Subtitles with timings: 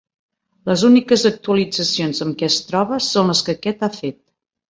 [0.69, 4.19] Les úniques actualitzacions amb què es troba son les que aquest ha fet.